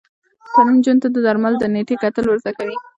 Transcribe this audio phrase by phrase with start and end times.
[0.53, 2.75] تعلیم نجونو ته د درملو د نیټې کتل ور زده کوي.